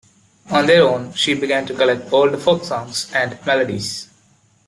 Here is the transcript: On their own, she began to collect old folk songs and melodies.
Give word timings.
On 0.49 0.65
their 0.65 0.81
own, 0.81 1.13
she 1.13 1.35
began 1.35 1.67
to 1.67 1.75
collect 1.75 2.11
old 2.11 2.41
folk 2.41 2.63
songs 2.63 3.11
and 3.13 3.37
melodies. 3.45 4.07